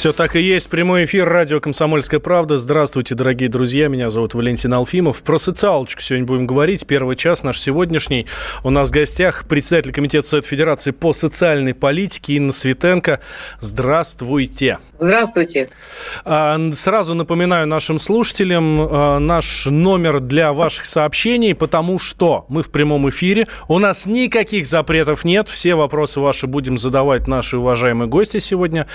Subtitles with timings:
[0.00, 0.70] Все так и есть.
[0.70, 2.56] Прямой эфир радио «Комсомольская правда».
[2.56, 3.88] Здравствуйте, дорогие друзья.
[3.88, 5.22] Меня зовут Валентин Алфимов.
[5.22, 6.86] Про социалочку сегодня будем говорить.
[6.86, 8.26] Первый час наш сегодняшний.
[8.64, 13.20] У нас в гостях председатель Комитета Совет Федерации по социальной политике Инна Светенко.
[13.58, 14.78] Здравствуйте.
[14.96, 15.68] Здравствуйте.
[16.24, 22.70] А, сразу напоминаю нашим слушателям а, наш номер для ваших сообщений, потому что мы в
[22.70, 23.48] прямом эфире.
[23.68, 25.46] У нас никаких запретов нет.
[25.46, 28.86] Все вопросы ваши будем задавать наши уважаемые гости сегодня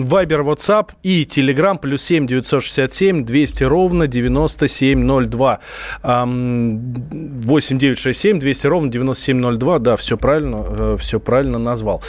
[0.00, 5.58] Вайбер, WhatsApp и Telegram плюс 7 967 200 ровно 9702.
[6.02, 9.78] 8 967 200 ровно 9702.
[9.78, 12.02] Да, все правильно, э, все правильно назвал.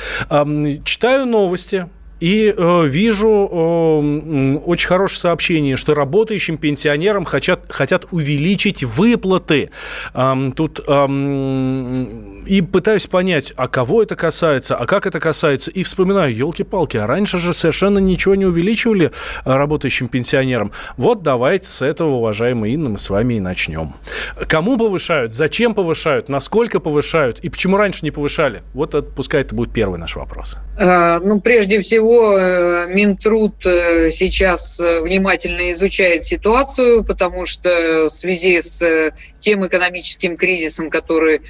[0.83, 1.87] Читаю новости.
[2.23, 9.71] И э, вижу э, очень хорошее сообщение, что работающим пенсионерам хотят, хотят увеличить выплаты.
[10.13, 15.69] Эм, тут эм, и пытаюсь понять, а кого это касается, а как это касается.
[15.71, 19.11] И вспоминаю, елки-палки, а раньше же совершенно ничего не увеличивали
[19.43, 20.71] работающим пенсионерам.
[20.95, 23.95] Вот давайте с этого, уважаемая Инна, мы с вами и начнем.
[24.47, 28.63] Кому повышают, зачем повышают, насколько повышают и почему раньше не повышали?
[28.73, 30.57] Вот это, пускай это будет первый наш вопрос.
[30.77, 38.09] А, ну, прежде всего, Э, Минтруд э, сейчас э, внимательно изучает ситуацию, потому что в
[38.09, 41.41] связи с тем экономическим кризисом, который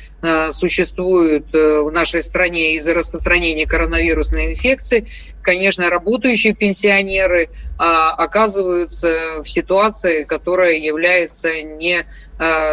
[0.51, 5.07] существует в нашей стране из-за распространения коронавирусной инфекции,
[5.41, 12.05] конечно, работающие пенсионеры а, оказываются в ситуации, которая является не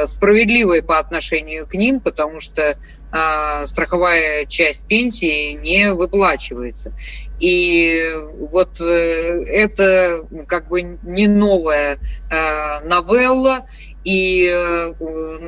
[0.05, 2.77] справедливой по отношению к ним, потому что
[3.65, 6.95] страховая часть пенсии не выплачивается.
[7.41, 8.15] И
[8.51, 11.99] вот э, это как бы не новая
[12.31, 13.67] э, новелла,
[14.05, 14.95] и э,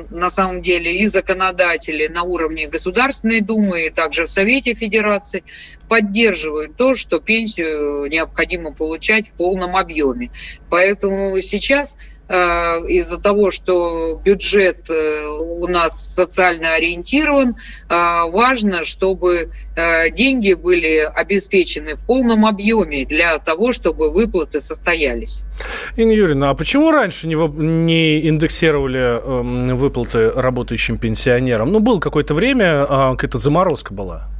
[0.09, 5.43] на самом деле и законодатели на уровне Государственной Думы, и также в Совете Федерации
[5.87, 10.31] поддерживают то, что пенсию необходимо получать в полном объеме.
[10.69, 11.95] Поэтому сейчас
[12.29, 17.55] из-за того, что бюджет э, у нас социально ориентирован, э,
[17.89, 25.45] важно, чтобы деньги были обеспечены в полном объеме для того, чтобы выплаты состоялись.
[25.95, 31.71] Инна Юрьевна, а почему раньше не, не индексировали эм, выплаты работающим пенсионерам?
[31.71, 34.32] Ну, было какое-то время, а, какая-то заморозка была.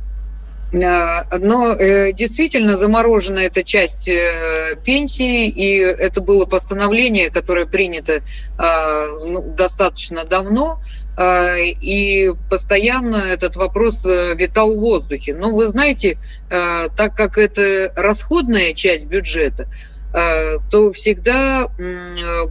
[0.74, 8.22] Э, но э, действительно заморожена эта часть э, пенсии, и это было постановление, которое принято
[8.58, 10.80] ну, достаточно давно,
[11.20, 15.36] и постоянно этот вопрос витал в воздухе.
[15.36, 16.18] Но вы знаете,
[16.50, 19.68] так как это расходная часть бюджета,
[20.12, 21.68] то всегда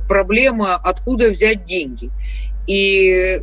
[0.08, 2.10] проблема, откуда взять деньги.
[2.66, 3.40] И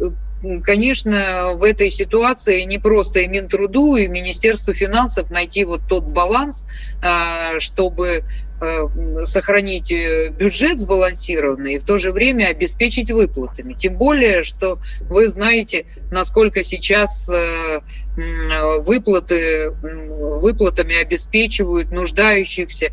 [0.64, 6.66] конечно, в этой ситуации не просто и Минтруду, и Министерству финансов найти вот тот баланс,
[7.02, 8.24] а, чтобы
[8.62, 8.90] Э,
[9.24, 13.74] сохранить э, бюджет сбалансированный и в то же время обеспечить выплатами.
[13.74, 17.80] Тем более, что вы знаете, насколько сейчас э,
[18.18, 22.92] выплаты, выплатами обеспечивают нуждающихся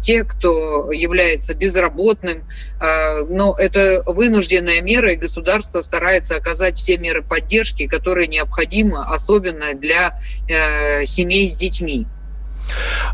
[0.00, 2.46] те, кто является безработным.
[2.80, 10.14] Но это вынужденная мера, и государство старается оказать все меры поддержки, которые необходимы, особенно для
[10.48, 12.08] семей с детьми.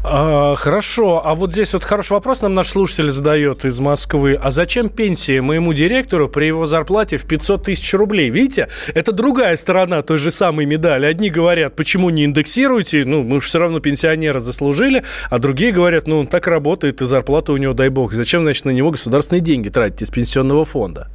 [0.02, 4.38] А, хорошо, а вот здесь вот хороший вопрос нам наш слушатель задает из Москвы.
[4.40, 8.30] А зачем пенсия моему директору при его зарплате в 500 тысяч рублей?
[8.30, 11.06] Видите, это другая сторона той же самой медали.
[11.06, 16.06] Одни говорят, почему не индексируете, ну, мы же все равно пенсионера заслужили, а другие говорят,
[16.06, 18.12] ну, он так работает, и зарплата у него, дай бог.
[18.12, 21.08] Зачем, значит, на него государственные деньги тратить из пенсионного фонда?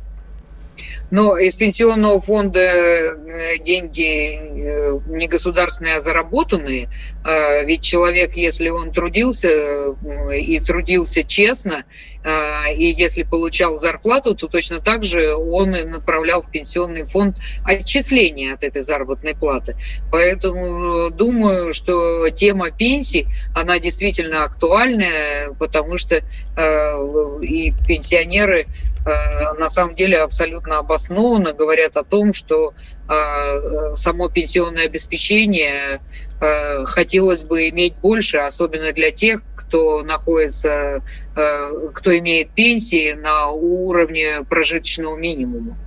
[1.11, 6.89] Но из пенсионного фонда э, деньги э, не государственные, а заработанные.
[7.23, 11.83] А ведь человек, если он трудился э, и трудился честно,
[12.75, 18.55] и если получал зарплату, то точно так же он и направлял в пенсионный фонд отчисления
[18.55, 19.77] от этой заработной платы.
[20.11, 26.15] Поэтому думаю, что тема пенсий, она действительно актуальная, потому что
[27.43, 28.65] и пенсионеры
[29.05, 32.73] на самом деле абсолютно обоснованно говорят о том, что
[33.93, 36.01] само пенсионное обеспечение
[36.85, 41.03] хотелось бы иметь больше, особенно для тех, кто находится,
[41.33, 45.77] кто имеет пенсии на уровне прожиточного минимума.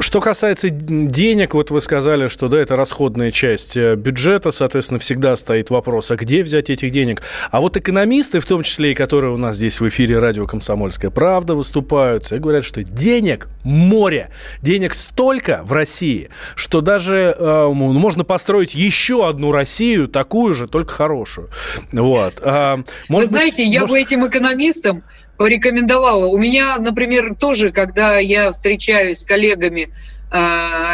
[0.00, 5.36] Что касается денег, вот вы сказали, что да, это расходная часть э, бюджета, соответственно, всегда
[5.36, 7.20] стоит вопрос, а где взять этих денег?
[7.50, 11.10] А вот экономисты, в том числе и которые у нас здесь в эфире радио «Комсомольская
[11.10, 14.30] правда» выступают, и говорят, что денег море,
[14.62, 20.94] денег столько в России, что даже э, можно построить еще одну Россию, такую же, только
[20.94, 21.50] хорошую.
[21.92, 22.40] Вот.
[22.42, 22.80] А,
[23.10, 23.92] может Вы знаете, быть, я может...
[23.92, 25.02] бы этим экономистам
[25.40, 26.26] порекомендовала.
[26.26, 29.88] У меня, например, тоже, когда я встречаюсь с коллегами
[30.30, 30.36] э,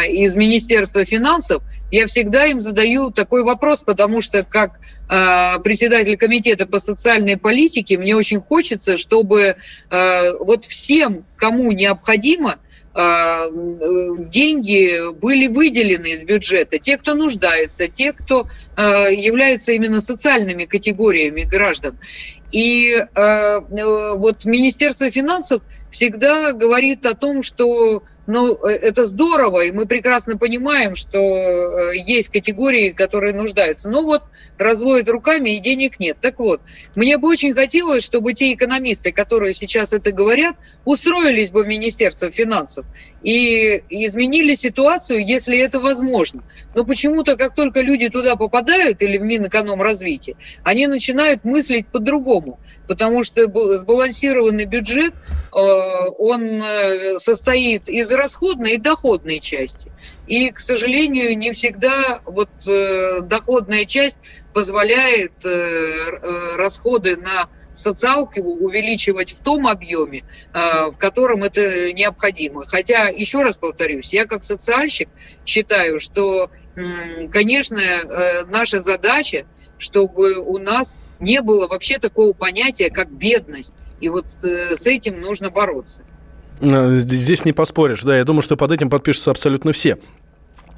[0.09, 4.79] из Министерства финансов, я всегда им задаю такой вопрос, потому что как
[5.11, 9.57] э, председатель комитета по социальной политике мне очень хочется, чтобы
[9.91, 12.61] э, вот всем, кому необходимо,
[14.31, 16.79] деньги были выделены из бюджета.
[16.79, 18.49] Те, кто нуждается, те, кто
[18.79, 21.99] являются именно социальными категориями граждан.
[22.51, 29.73] И а, вот Министерство финансов всегда говорит о том, что ну, э, это здорово, и
[29.73, 33.89] мы прекрасно понимаем, что э, есть категории, которые нуждаются.
[33.89, 34.23] Но вот
[34.59, 36.19] разводят руками, и денег нет.
[36.21, 36.61] Так вот,
[36.95, 42.31] мне бы очень хотелось, чтобы те экономисты, которые сейчас это говорят, устроились бы в Министерство
[42.31, 42.87] финансов
[43.23, 46.43] и изменили ситуацию, если это возможно.
[46.75, 53.23] Но почему-то, как только люди туда попадают, или в Минэкономразвитие, они начинают мыслить по-другому, потому
[53.23, 53.47] что
[53.77, 55.59] сбалансированный бюджет, э,
[56.19, 56.63] он
[57.19, 59.91] состоит из расходной и доходной части.
[60.27, 64.19] И, к сожалению, не всегда вот э, доходная часть
[64.53, 72.67] позволяет э, э, расходы на социалку увеличивать в том объеме, э, в котором это необходимо.
[72.67, 75.09] Хотя, еще раз повторюсь, я как социальщик
[75.45, 79.45] считаю, что, э, конечно, э, наша задача,
[79.79, 83.79] чтобы у нас не было вообще такого понятия, как бедность.
[84.01, 86.03] И вот э, с этим нужно бороться.
[86.61, 89.99] Э, здесь не поспоришь, да, я думаю, что под этим подпишутся абсолютно все.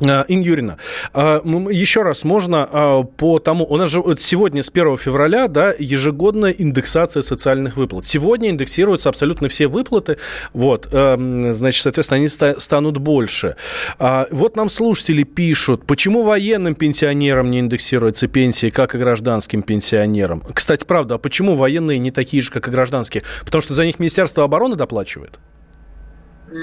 [0.00, 0.76] Э, Инна Юрьевна,
[1.14, 1.40] э,
[1.70, 7.22] еще раз, можно по тому, у нас же сегодня с 1 февраля, да, ежегодная индексация
[7.22, 8.04] социальных выплат.
[8.04, 10.18] Сегодня индексируются абсолютно все выплаты,
[10.52, 13.56] вот, значит, соответственно, они станут больше.
[13.98, 20.42] Вот нам слушатели пишут, почему военным пенсионерам не индексируются пенсии, как и гражданским пенсионерам?
[20.52, 23.22] Кстати, правда, а почему военные не такие же, как и гражданские?
[23.44, 25.38] Потому что за них Министерство обороны доплачивает?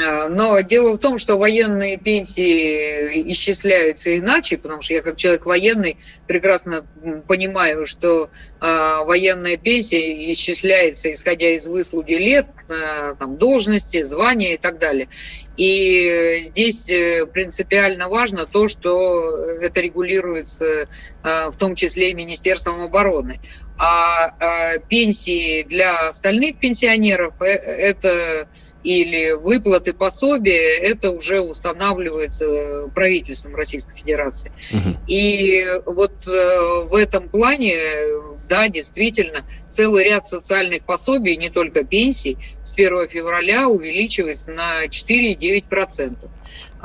[0.03, 5.45] А, но дело в том, что военные пенсии исчисляются иначе, потому что я как человек
[5.45, 5.97] военный
[6.27, 6.85] прекрасно
[7.27, 8.29] понимаю, что
[8.61, 8.65] э,
[9.05, 15.07] военная пенсия исчисляется исходя из выслуги лет, э, там, должности, звания и так далее.
[15.55, 22.81] И здесь э, принципиально важно то, что это регулируется э, в том числе и Министерством
[22.81, 23.39] обороны.
[23.77, 28.47] А э, пенсии для остальных пенсионеров э, это
[28.85, 34.51] или выплаты пособия, это уже устанавливается правительством Российской Федерации.
[34.71, 34.97] Угу.
[35.07, 37.75] И вот э, в этом плане,
[38.47, 46.29] да, действительно, целый ряд социальных пособий, не только пенсий, с 1 февраля увеличивается на 4,9%.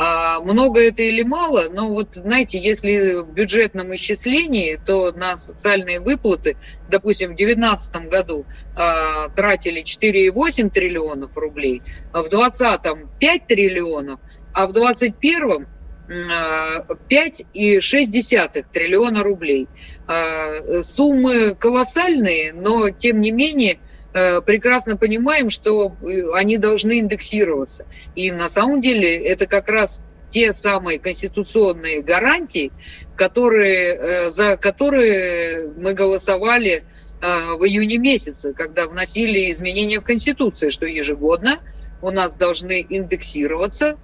[0.02, 6.00] А много это или мало, но вот, знаете, если в бюджетном исчислении, то на социальные
[6.00, 6.56] выплаты,
[6.86, 14.20] допустим, в 2019 году а, тратили 4,8 триллионов рублей, а в 2020 5 триллионов,
[14.54, 15.66] а в 2021
[16.08, 19.68] 5,6 триллиона рублей.
[20.06, 23.80] А, суммы колоссальные, но тем не менее
[24.12, 27.86] прекрасно понимаем, что э, они должны индексироваться.
[28.16, 32.72] И на самом деле это как раз те самые конституционные гарантии,
[33.16, 36.84] которые, э, за которые мы голосовали
[37.22, 41.58] в июне месяце, когда вносили изменения в Конституцию, что ежегодно
[42.00, 43.98] у нас должны индексироваться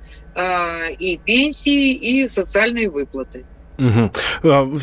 [0.98, 3.46] и пенсии, и социальные выплаты.
[3.78, 4.78] Угу.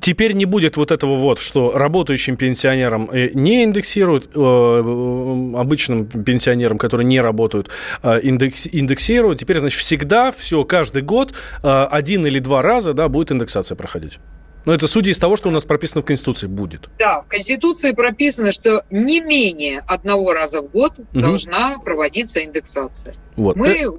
[0.00, 6.06] Теперь не будет вот этого вот, что работающим пенсионерам э, не индексируют, э, э, обычным
[6.06, 7.70] пенсионерам, которые не работают,
[8.02, 9.38] индексируют.
[9.38, 14.18] Теперь, значит, всегда, все, каждый год один или два раза да, будет индексация проходить.
[14.64, 16.88] Но это судя из того, что у нас прописано в Конституции будет.
[16.98, 21.20] Да, в Конституции прописано, что не менее одного раза в год угу.
[21.20, 23.14] должна проводиться индексация.
[23.36, 23.56] Вот.
[23.56, 23.90] Мы это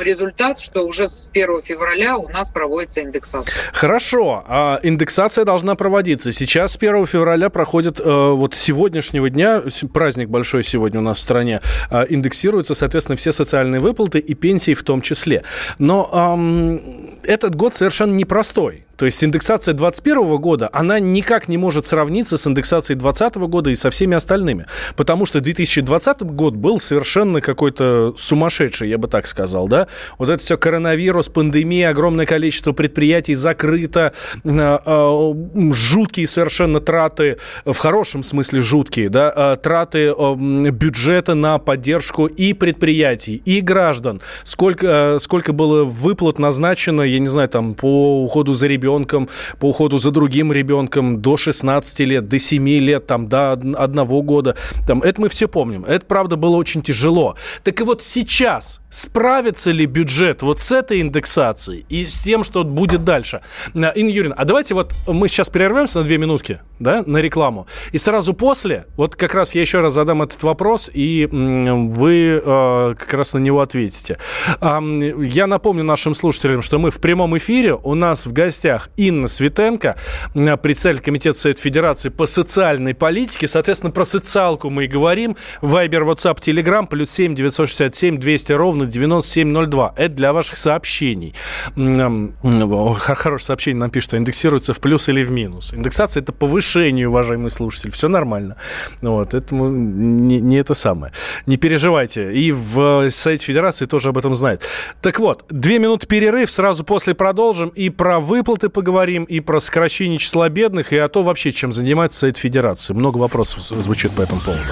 [0.00, 3.54] результат, что уже с 1 февраля у нас проводится индексация.
[3.72, 6.32] Хорошо, а индексация должна проводиться.
[6.32, 9.62] Сейчас с 1 февраля проходит, э, вот сегодняшнего дня,
[9.92, 11.60] праздник большой сегодня у нас в стране,
[11.90, 15.44] э, индексируются, соответственно, все социальные выплаты и пенсии в том числе.
[15.78, 16.78] Но э,
[17.24, 18.85] этот год совершенно непростой.
[18.96, 23.74] То есть индексация 2021 года, она никак не может сравниться с индексацией 2020 года и
[23.74, 24.66] со всеми остальными.
[24.96, 29.86] Потому что 2020 год был совершенно какой-то сумасшедший, я бы так сказал, да?
[30.18, 34.12] Вот это все коронавирус, пандемия, огромное количество предприятий закрыто,
[34.44, 35.34] э, э,
[35.72, 43.42] жуткие совершенно траты, в хорошем смысле жуткие, да, э, траты бюджета на поддержку и предприятий,
[43.44, 44.20] и граждан.
[44.42, 49.28] Сколько, сколько было выплат назначено, я не знаю, там, по уходу за ребенком, ребенком,
[49.58, 54.56] по уходу за другим ребенком до 16 лет, до 7 лет, там, до одного года.
[54.86, 55.84] Там, это мы все помним.
[55.84, 57.36] Это, правда, было очень тяжело.
[57.64, 62.64] Так и вот сейчас справится ли бюджет вот с этой индексацией и с тем, что
[62.64, 63.40] будет дальше?
[63.74, 67.66] Инна Юрьевна, а давайте вот мы сейчас прервемся на две минутки, да, на рекламу.
[67.92, 72.94] И сразу после, вот как раз я еще раз задам этот вопрос, и вы э,
[72.98, 74.18] как раз на него ответите.
[74.60, 74.80] Э,
[75.22, 79.28] я напомню нашим слушателям, что мы в прямом эфире, у нас в гостях гостях Инна
[79.28, 79.96] Светенко,
[80.34, 83.46] председатель комитета Совет Федерации по социальной политике.
[83.46, 85.36] Соответственно, про социалку мы и говорим.
[85.62, 89.94] Вайбер, WhatsApp, Telegram, плюс 7 967 200 ровно 9702.
[89.96, 91.34] Это для ваших сообщений.
[91.74, 95.74] Хорошее сообщение нам пишет, что индексируется в плюс или в минус.
[95.74, 97.90] Индексация– это повышение, уважаемый слушатель.
[97.90, 98.56] Все нормально.
[99.02, 101.12] Вот, это не, не это самое.
[101.46, 102.32] Не переживайте.
[102.32, 104.62] И в Совете Федерации тоже об этом знают.
[105.00, 107.68] Так вот, две минуты перерыв, сразу после продолжим.
[107.68, 111.72] И про выплаты выплаты поговорим, и про сокращение числа бедных, и о том вообще, чем
[111.72, 112.94] занимается Совет Федерации.
[112.94, 114.62] Много вопросов звучит по этому поводу.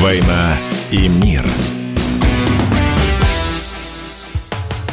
[0.00, 0.56] «Война
[0.90, 1.44] и мир».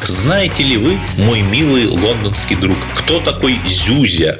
[0.04, 4.40] Знаете ли вы, мой милый лондонский друг, кто такой Зюзя?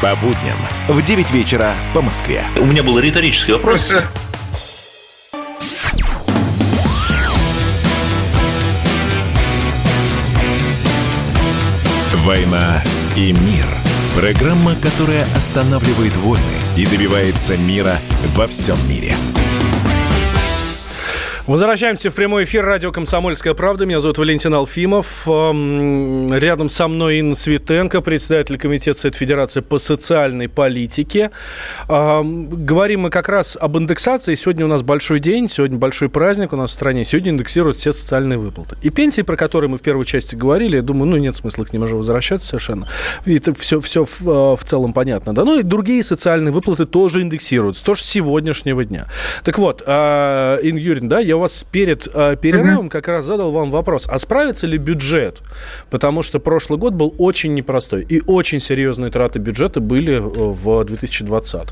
[0.00, 0.56] По будням
[0.86, 2.44] в 9 вечера по Москве.
[2.60, 3.92] У меня был риторический вопрос.
[12.24, 12.80] «Война
[13.16, 13.66] и мир»–
[14.14, 16.44] программа, которая останавливает войны
[16.76, 17.98] и добивается мира
[18.36, 19.16] во всем мире.
[21.48, 23.84] Возвращаемся в прямой эфир радио «Комсомольская правда».
[23.84, 25.26] Меня зовут Валентин Алфимов.
[25.26, 31.32] Эм, рядом со мной Инна Светенко, председатель комитета Совет Федерации по социальной политике.
[31.88, 34.36] Эм, говорим мы как раз об индексации.
[34.36, 37.04] Сегодня у нас большой день, сегодня большой праздник у нас в стране.
[37.04, 38.76] Сегодня индексируют все социальные выплаты.
[38.80, 41.72] И пенсии, про которые мы в первой части говорили, я думаю, ну, нет смысла к
[41.72, 42.86] ним уже возвращаться совершенно.
[43.24, 45.32] И это все, все в, э, в целом понятно.
[45.32, 45.44] Да?
[45.44, 49.06] Ну и другие социальные выплаты тоже индексируются, тоже с сегодняшнего дня.
[49.42, 53.70] Так вот, э, Инна Юрьевна, да, я вас перед э, перерывом как раз задал вам
[53.70, 55.40] вопрос, а справится ли бюджет?
[55.90, 60.84] Потому что прошлый год был очень непростой, и очень серьезные траты бюджета были э, в
[60.84, 61.68] 2020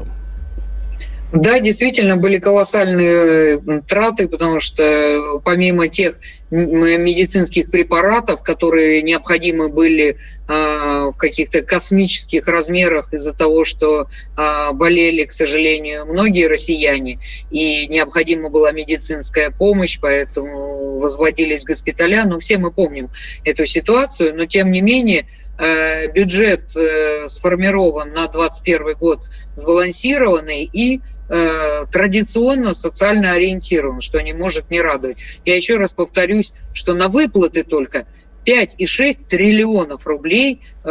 [1.33, 6.17] да, действительно были колоссальные траты, потому что помимо тех
[6.51, 10.17] медицинских препаратов, которые необходимы были
[10.49, 17.21] а, в каких-то космических размерах из-за того, что а, болели, к сожалению, многие россияне,
[17.51, 22.25] и необходима была медицинская помощь, поэтому возводились госпиталя.
[22.25, 23.11] Но все мы помним
[23.45, 29.21] эту ситуацию, но тем не менее э, бюджет э, сформирован на 2021 год
[29.55, 35.19] сбалансированный и э, традиционно социально ориентирован, что не может не радовать.
[35.45, 38.07] Я еще раз повторюсь, что на выплаты только
[38.47, 40.91] 5,6 триллионов рублей э,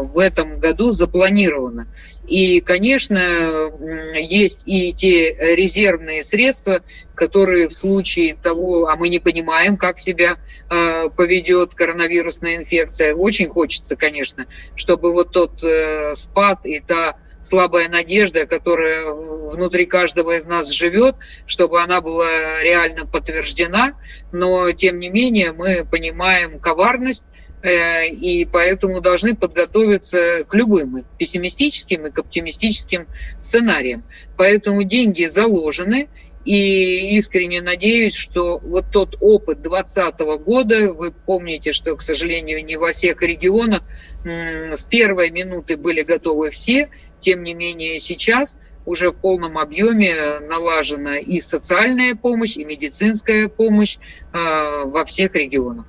[0.00, 1.86] в этом году запланировано.
[2.26, 3.70] И, конечно,
[4.14, 6.82] есть и те резервные средства,
[7.14, 10.36] которые в случае того, а мы не понимаем, как себя
[10.68, 17.88] э, поведет коронавирусная инфекция, очень хочется, конечно, чтобы вот тот э, спад и та слабая
[17.88, 21.16] надежда, которая внутри каждого из нас живет,
[21.46, 23.94] чтобы она была реально подтверждена.
[24.32, 27.24] Но, тем не менее, мы понимаем коварность
[27.62, 33.06] э, и поэтому должны подготовиться к любым пессимистическим и к оптимистическим
[33.38, 34.04] сценариям.
[34.36, 36.08] Поэтому деньги заложены,
[36.44, 42.76] и искренне надеюсь, что вот тот опыт 2020 года, вы помните, что, к сожалению, не
[42.76, 43.82] во всех регионах
[44.24, 46.88] с первой минуты были готовы все,
[47.20, 53.98] тем не менее сейчас уже в полном объеме налажена и социальная помощь, и медицинская помощь
[54.32, 55.84] э, во всех регионах.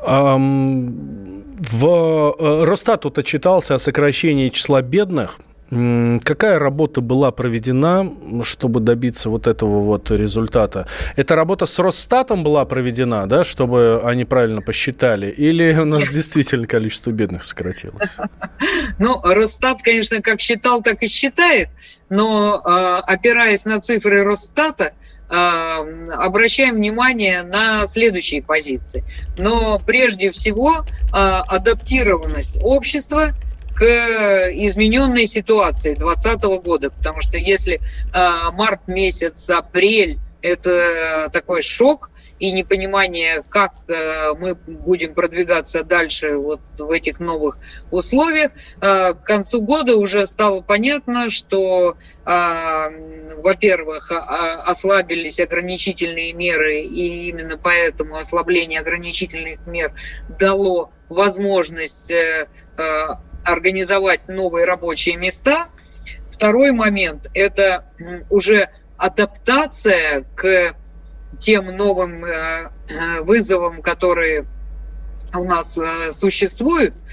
[0.00, 1.18] Um,
[1.58, 8.10] в э, Росстат тут отчитался о сокращении числа бедных Какая работа была проведена,
[8.42, 10.86] чтобы добиться вот этого вот результата?
[11.14, 15.30] Эта работа с Росстатом была проведена, да, чтобы они правильно посчитали?
[15.30, 18.16] Или у нас действительно количество бедных сократилось?
[18.98, 21.68] Ну, Росстат, конечно, как считал, так и считает,
[22.08, 24.92] но а, опираясь на цифры Росстата,
[25.28, 25.84] а,
[26.14, 29.04] обращаем внимание на следующие позиции.
[29.38, 33.34] Но прежде всего а, адаптированность общества–
[33.78, 42.10] к измененной ситуации 2020 года, потому что если э, март месяц, апрель это такой шок
[42.40, 47.58] и непонимание, как э, мы будем продвигаться дальше вот в этих новых
[47.92, 57.56] условиях, э, к концу года уже стало понятно, что, во-первых, ослабились ограничительные меры, и именно
[57.56, 59.92] поэтому ослабление ограничительных мер
[60.28, 62.12] дало возможность
[63.44, 65.68] организовать новые рабочие места.
[66.30, 67.84] Второй момент– это
[68.30, 70.74] уже адаптация к
[71.40, 74.46] тем новым э, э, вызовам, которые
[75.34, 76.94] у нас э, существуют–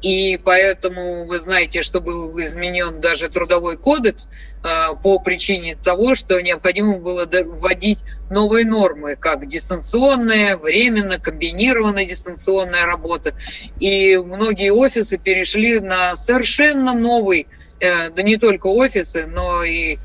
[0.00, 4.28] и поэтому вы знаете, что был изменен даже трудовой кодекс
[4.62, 4.68] э,
[5.02, 13.34] по причине того, что необходимо было вводить новые нормы, как дистанционная, временно, комбинированная дистанционная работа.
[13.80, 17.48] И многие офисы перешли на совершенно новый,
[17.80, 19.98] э, да не только офисы, но и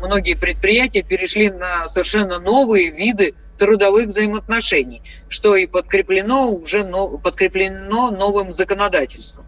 [0.00, 6.82] многие предприятия перешли на совершенно новые виды трудовых взаимоотношений, что и подкреплено уже
[7.22, 9.46] подкреплено новым законодательством.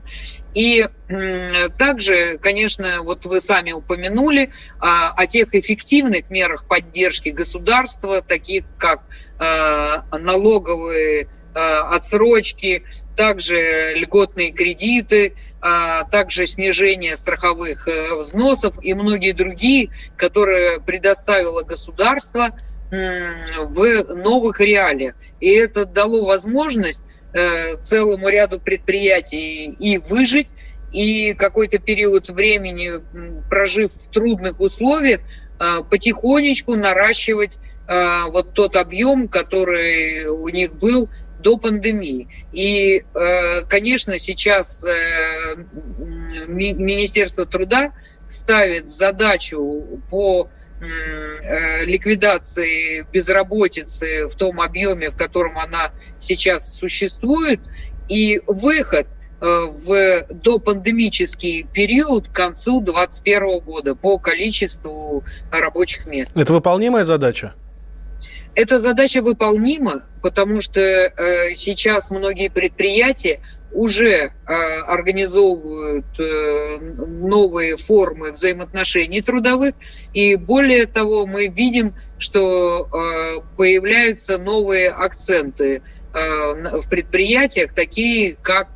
[0.54, 0.86] И
[1.76, 9.02] также, конечно, вот вы сами упомянули о, о тех эффективных мерах поддержки государства, таких как
[9.40, 12.84] э, налоговые э, отсрочки,
[13.16, 22.50] также льготные кредиты, а также снижение страховых э, взносов и многие другие, которые предоставило государство
[23.58, 25.14] в новых реалиях.
[25.40, 27.02] И это дало возможность
[27.32, 30.48] э, целому ряду предприятий и выжить,
[30.92, 33.00] и какой-то период времени,
[33.50, 35.20] прожив в трудных условиях,
[35.58, 41.08] э, потихонечку наращивать э, вот тот объем, который у них был
[41.40, 42.28] до пандемии.
[42.52, 43.04] И,
[43.68, 44.82] конечно, сейчас
[46.48, 47.92] Министерство труда
[48.28, 50.48] ставит задачу по
[51.84, 57.60] ликвидации безработицы в том объеме, в котором она сейчас существует,
[58.08, 66.36] и выход э, в допандемический период к концу 2021 года по количеству рабочих мест.
[66.36, 67.54] Это выполнимая задача?
[68.54, 73.40] Эта задача выполнима, потому что э, сейчас многие предприятия
[73.74, 74.52] уже э,
[74.86, 79.74] организовывают э, новые формы взаимоотношений трудовых,
[80.12, 85.82] и более того, мы видим, что э, появляются новые акценты
[86.12, 88.68] в предприятиях, такие как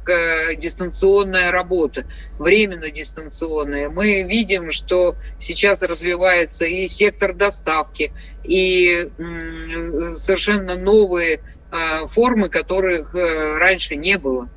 [0.56, 2.04] дистанционная работа,
[2.36, 3.88] временно дистанционная.
[3.90, 9.08] Мы видим, что сейчас развивается и сектор доставки, и
[10.14, 11.40] совершенно новые
[12.08, 14.48] формы, которых раньше не было.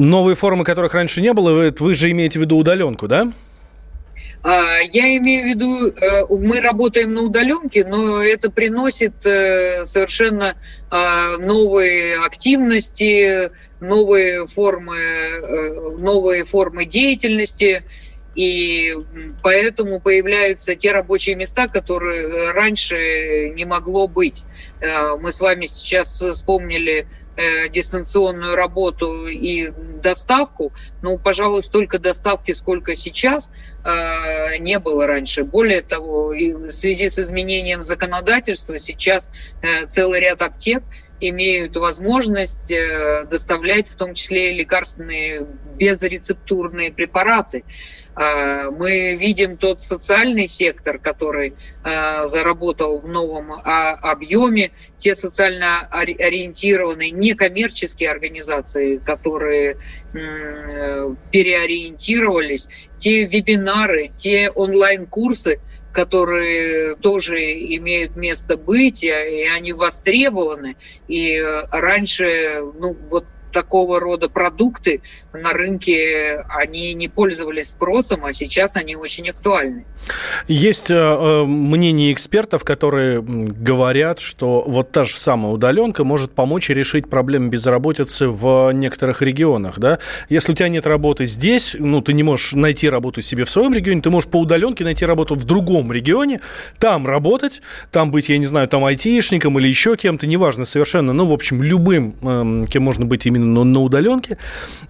[0.00, 3.30] Новые формы, которых раньше не было, вы, вы же имеете в виду удаленку, да?
[4.42, 10.56] А, я имею в виду, э, мы работаем на удаленке, но это приносит э, совершенно
[10.90, 17.84] а, новые активности, новые формы, э, новые формы деятельности,
[18.34, 18.96] и
[19.42, 24.44] поэтому появляются те рабочие места, которые раньше не могло быть.
[25.18, 27.06] Мы с вами сейчас вспомнили
[27.40, 29.70] э, дистанционную работу и
[30.02, 30.72] доставку,
[31.02, 33.50] ну, пожалуй, столько доставки, сколько сейчас,
[33.84, 35.44] э, не было раньше.
[35.44, 39.30] Более того, в связи с изменением законодательства сейчас
[39.62, 40.82] э, целый ряд аптек
[41.22, 42.72] имеют возможность
[43.30, 47.64] доставлять в том числе лекарственные безрецептурные препараты.
[48.20, 55.88] А, мы видим тот социальный сектор, который а, заработал в новом а, объеме, те социально
[55.90, 59.78] ориентированные некоммерческие организации, которые
[60.12, 65.58] переориентировались, те вебинары, те онлайн-курсы,
[65.92, 67.38] которые тоже
[67.76, 70.76] имеют место быть, и они востребованы.
[71.06, 78.32] И э, раньше, ну вот такого рода продукты на рынке, они не пользовались спросом, а
[78.32, 79.84] сейчас они очень актуальны.
[80.48, 86.68] Есть э, э мнение экспертов, которые говорят, что вот та же самая удаленка может помочь
[86.70, 89.78] решить проблемы безработицы в некоторых регионах.
[89.78, 89.98] Да?
[90.28, 93.72] Если у тебя нет работы здесь, ну, ты не можешь найти работу себе в своем
[93.72, 96.40] регионе, ты можешь по удаленке найти работу в другом регионе,
[96.78, 97.62] там работать,
[97.92, 101.62] там быть, я не знаю, там айтишником или еще кем-то, неважно совершенно, ну, в общем,
[101.62, 104.38] любым, э, кем можно быть именно на, на удаленке.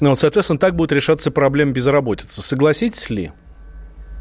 [0.01, 2.41] Ну, соответственно, так будет решаться проблема безработицы.
[2.41, 3.33] Согласитесь ли?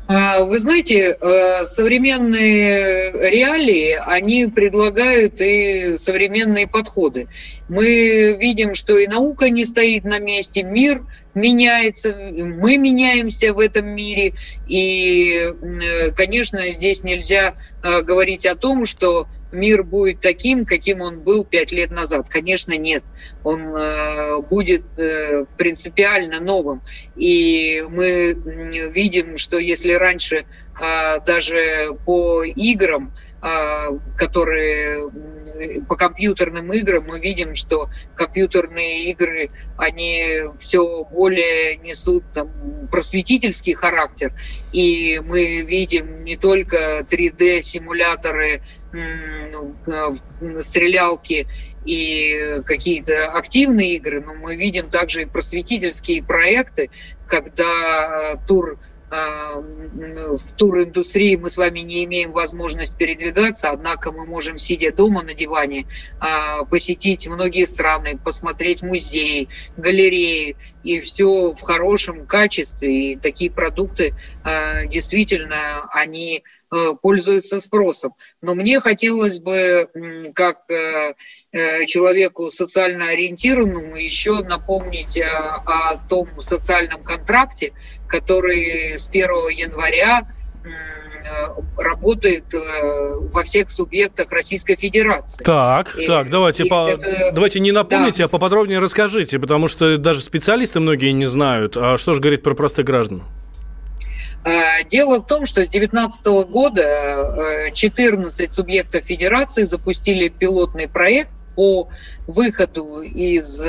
[0.07, 7.27] А, вы знаете, э, современные реалии, они предлагают и современные подходы.
[7.67, 11.03] Мы видим, что и наука не стоит на месте, мир
[11.35, 14.33] меняется, мы меняемся в этом мире.
[14.67, 15.53] И,
[16.15, 21.71] конечно, здесь нельзя э, говорить о том, что мир будет таким, каким он был пять
[21.71, 22.27] лет назад?
[22.29, 23.03] Конечно, нет.
[23.43, 26.81] Он э, будет э, принципиально новым.
[27.15, 28.33] И мы
[28.93, 30.45] видим, что если раньше
[30.79, 33.13] э, даже по играм
[34.17, 35.09] которые
[35.87, 42.49] по компьютерным играм мы видим, что компьютерные игры, они все более несут там,
[42.91, 44.33] просветительский характер.
[44.71, 48.78] И мы видим не только 3D-симуляторы, ну,
[50.59, 51.47] стрелялки
[51.85, 56.89] и какие-то активные игры, но мы видим также и просветительские проекты,
[57.27, 58.79] когда тур
[59.11, 65.23] а, в туриндустрии мы с вами не имеем возможность передвигаться, однако мы можем, сидя дома
[65.23, 65.87] на диване,
[66.19, 73.13] а, посетить многие страны, посмотреть музеи, галереи, и все в хорошем качестве.
[73.13, 74.13] И такие продукты
[74.87, 76.43] действительно, они
[77.01, 78.13] пользуются спросом.
[78.41, 79.89] Но мне хотелось бы,
[80.35, 81.13] как э,
[81.51, 87.73] э, человеку социально ориентированному, еще напомнить о том социальном контракте,
[88.07, 90.27] который с 1 января
[91.77, 95.43] работает э, во всех субъектах Российской Федерации.
[95.43, 98.25] Так, и, так, давайте, и по, это, давайте не напомните, да.
[98.25, 101.77] а поподробнее расскажите, потому что даже специалисты многие не знают.
[101.77, 103.23] А что же говорит про простых граждан?
[104.43, 111.31] Э, дело в том, что с 2019 года 14 э, субъектов Федерации запустили пилотный проект
[111.55, 111.89] по
[112.25, 113.65] выходу из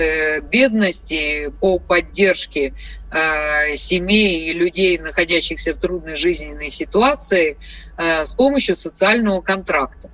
[0.50, 2.72] бедности, по поддержке
[3.12, 7.58] Э, семей и людей, находящихся в трудной жизненной ситуации,
[7.96, 10.10] э, с помощью социального контракта.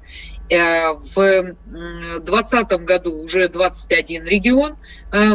[0.49, 4.77] Э, в 2020 году уже 21 регион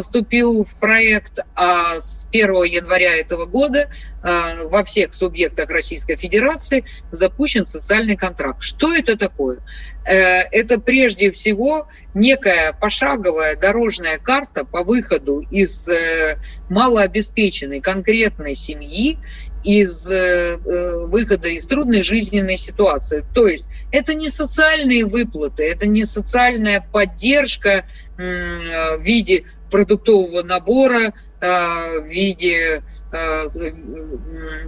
[0.02, 3.89] вступил в проект, а с 1 января этого года
[4.24, 8.62] во всех субъектах Российской Федерации запущен социальный контракт.
[8.62, 9.60] Что это такое?
[10.06, 16.38] Это прежде всего некая пошаговая дорожная карта по выходу из э,
[16.69, 19.17] малообеспеченной конкретной семьи,
[19.63, 23.24] из э, э, выхода из трудной жизненной ситуации.
[23.34, 27.86] То есть это не социальные выплаты, это не социальная поддержка
[28.17, 32.84] в виде продуктового набора, в виде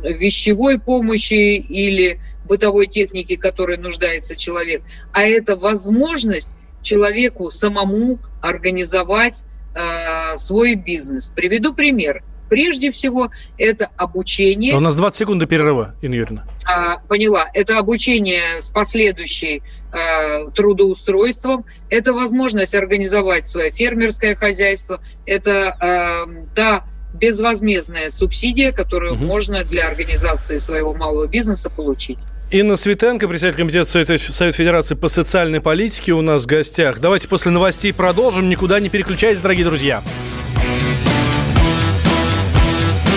[0.04, 6.50] вещевой помощи или бытовой техники, которой нуждается человек, а это возможность
[6.84, 11.32] человеку самому организовать э, свой бизнес.
[11.36, 12.24] Приведу пример.
[12.54, 14.76] Прежде всего, это обучение.
[14.76, 16.46] А у нас 20 секунд до перерыва, Инна Юрьевна.
[16.66, 17.50] А, поняла.
[17.56, 21.66] Это обучение с последующей а, трудоустройством.
[21.90, 25.02] Это возможность организовать свое фермерское хозяйство.
[25.26, 26.86] Это а, та
[27.16, 29.26] безвозмездная субсидия, которую угу.
[29.26, 32.20] можно для организации своего малого бизнеса получить.
[32.52, 37.00] Инна Светенко, председатель комитета Совета, Совет Федерации по социальной политике у нас в гостях.
[37.00, 38.48] Давайте после новостей продолжим.
[38.48, 40.04] Никуда не переключайтесь, дорогие друзья.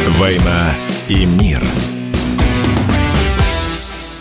[0.06, 0.72] «Война
[1.08, 1.62] и мир».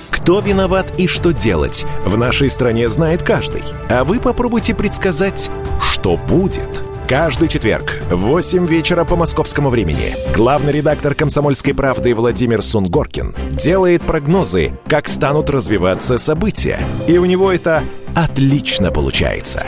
[0.09, 3.63] Кто виноват и что делать, в нашей стране знает каждый.
[3.89, 10.71] А вы попробуйте предсказать, что будет– Каждый четверг в 8 вечера по московскому времени главный
[10.71, 16.79] редактор «Комсомольской правды» Владимир Сунгоркин делает прогнозы, как станут развиваться события.
[17.07, 17.83] И у него это
[18.15, 19.67] отлично получается.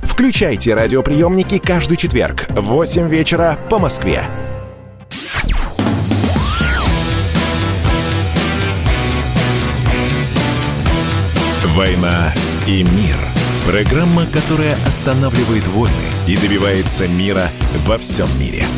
[0.21, 4.23] Включайте радиоприемники каждый четверг в 8 вечера по Москве.
[11.69, 12.31] «Война
[12.67, 13.17] и мир»–
[13.65, 15.95] программа, которая останавливает войны
[16.27, 17.49] и добивается мира
[17.87, 18.63] во всем мире–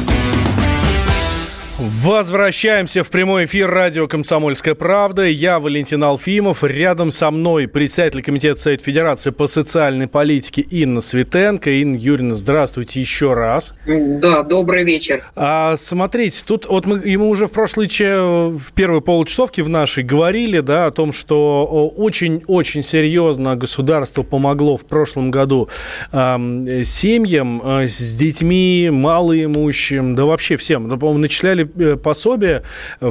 [2.04, 5.24] Возвращаемся в прямой эфир радио «Комсомольская правда».
[5.24, 6.62] Я Валентин Алфимов.
[6.62, 11.72] Рядом со мной председатель комитета Совет Федерации по социальной политике Инна Светенко.
[11.72, 13.74] Инна Юрьевна, здравствуйте еще раз.
[13.88, 15.24] Да, добрый вечер.
[15.38, 20.60] А, смотрите, тут вот мы ему уже в прошлый в первой получасовке в нашей говорили,
[20.60, 25.70] да, о том, что очень-очень серьезно государство помогло в прошлом году
[26.12, 30.90] э, семьям э, с детьми, малоимущим, да вообще всем.
[30.90, 32.64] Да, по-моему, начисляли Пособие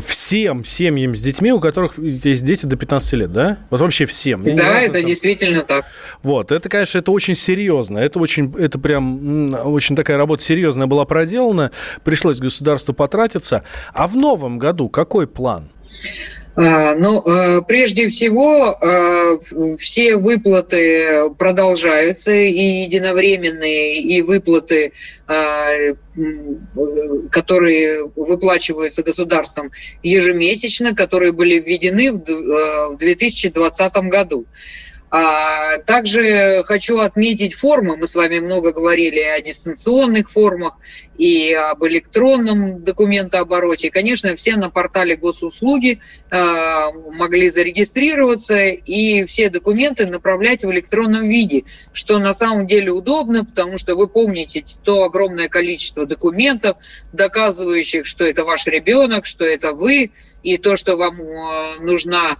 [0.04, 3.58] всем семьям с детьми, у которых есть дети до 15 лет, да?
[3.70, 4.42] Вот вообще всем.
[4.56, 5.06] Да, это там.
[5.06, 5.84] действительно так.
[6.22, 7.98] Вот, это, конечно, это очень серьезно.
[7.98, 11.70] Это очень, это прям очень такая работа серьезная была проделана.
[12.04, 13.64] Пришлось государству потратиться.
[13.92, 15.68] А в новом году какой план?
[16.54, 24.92] А, ну, э, прежде всего, э, все выплаты продолжаются, и единовременные, и выплаты,
[25.28, 25.94] э,
[27.30, 29.70] которые выплачиваются государством
[30.02, 34.44] ежемесячно, которые были введены в 2020 году.
[35.14, 37.98] А также хочу отметить формы.
[37.98, 40.78] Мы с вами много говорили о дистанционных формах
[41.18, 43.88] и об электронном документообороте.
[43.88, 51.28] И, конечно, все на портале госуслуги э, могли зарегистрироваться и все документы направлять в электронном
[51.28, 56.78] виде, что на самом деле удобно, потому что вы помните то огромное количество документов,
[57.12, 62.36] доказывающих, что это ваш ребенок, что это вы, и то, что вам э, нужна а,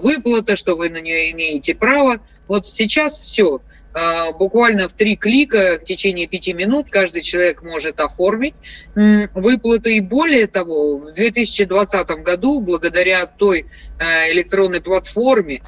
[0.00, 2.20] выплата, что вы на нее имеете право.
[2.48, 3.60] Вот сейчас все.
[3.94, 8.54] А, буквально в три клика в течение пяти минут каждый человек может оформить
[8.94, 9.96] выплаты.
[9.96, 13.66] И более того, в 2020 году, благодаря той
[13.98, 15.62] а, электронной платформе,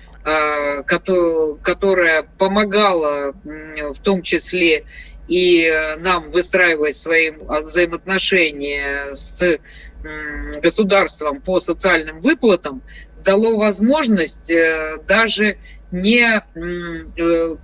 [0.86, 4.86] которая помогала в том числе
[5.28, 9.58] и нам выстраивать свои взаимоотношения с
[10.62, 12.80] государством по социальным выплатам,
[13.24, 15.58] дало возможность э, даже
[15.90, 17.56] не э,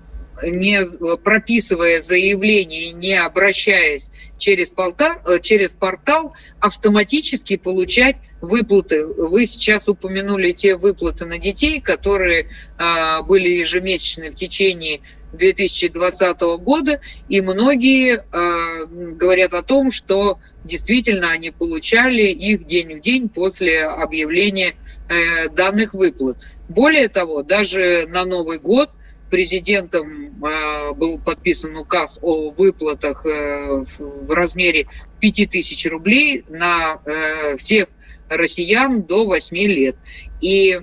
[0.42, 9.06] не прописывая заявление, не обращаясь через портал, э, через портал, автоматически получать выплаты.
[9.06, 15.00] Вы сейчас упомянули те выплаты на детей, которые а, были ежемесячны в течение
[15.32, 23.00] 2020 года, и многие э, говорят о том, что действительно они получали их день в
[23.00, 24.74] день после объявления
[25.08, 26.36] э, данных выплат.
[26.68, 28.90] Более того, даже на Новый год
[29.30, 34.88] президентом э, был подписан указ о выплатах э, в размере
[35.20, 37.88] 5000 рублей на э, всех
[38.28, 39.96] россиян до 8 лет.
[40.40, 40.80] И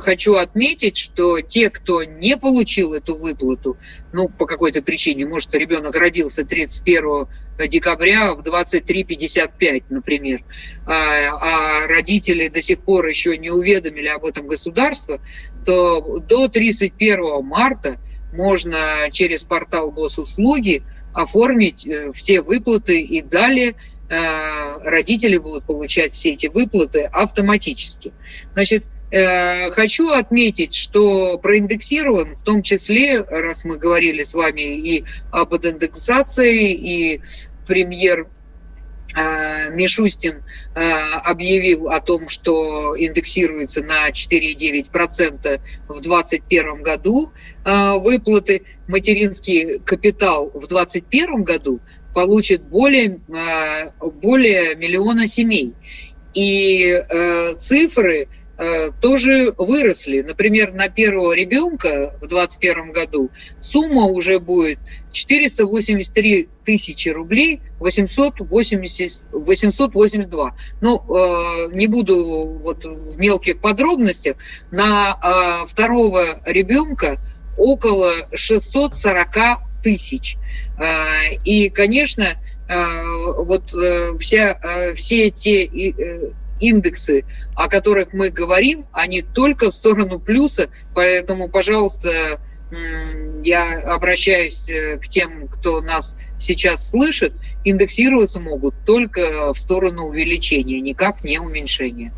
[0.00, 3.76] хочу отметить, что те, кто не получил эту выплату,
[4.12, 7.26] ну, по какой-то причине, может, ребенок родился 31
[7.68, 10.42] декабря в 23.55, например,
[10.86, 15.20] а, а родители до сих пор еще не уведомили об этом государство,
[15.64, 17.98] то до 31 марта
[18.32, 23.74] можно через портал госуслуги оформить э, все выплаты и далее
[24.12, 28.12] родители будут получать все эти выплаты автоматически.
[28.52, 35.04] Значит, э, Хочу отметить, что проиндексирован, в том числе, раз мы говорили с вами и
[35.30, 37.20] об индексации, и
[37.66, 38.26] премьер
[39.16, 40.42] э, Мишустин
[40.74, 47.30] объявил о том, что индексируется на 4,9% в 2021 году
[47.64, 48.62] выплаты.
[48.88, 51.80] Материнский капитал в 2021 году
[52.14, 55.74] получит более, а, более миллиона семей.
[56.34, 60.22] И э, цифры э, тоже выросли.
[60.22, 64.78] Например, на первого ребенка в 2021 году сумма уже будет
[65.12, 70.56] 483 тысячи рублей 880, 882.
[70.80, 74.36] Ну, э, не буду вот в мелких подробностях.
[74.70, 77.18] На второго ребенка
[77.58, 80.36] около 640 тысяч.
[80.78, 82.24] Э, и, конечно,
[82.68, 83.02] э,
[83.36, 84.58] вот э, вся,
[84.94, 85.64] все те
[86.60, 87.24] индексы,
[87.56, 92.40] о которых мы говорим, они только в сторону плюса, поэтому, пожалуйста,
[93.44, 97.32] я обращаюсь э, к тем, кто нас сейчас слышит,
[97.64, 102.12] индексироваться могут только в сторону увеличения, никак не уменьшения.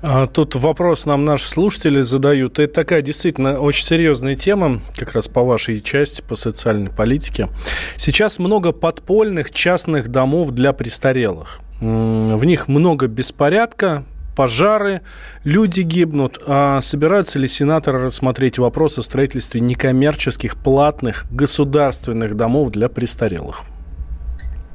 [0.00, 2.58] А, тут вопрос нам наши слушатели задают.
[2.58, 7.48] Это такая действительно очень серьезная тема, как раз по вашей части, по социальной политике.
[7.96, 11.60] Сейчас много подпольных частных домов для престарелых.
[11.80, 15.02] В них много беспорядка, пожары,
[15.44, 16.38] люди гибнут.
[16.46, 23.64] А собираются ли сенаторы рассмотреть вопрос о строительстве некоммерческих платных государственных домов для престарелых?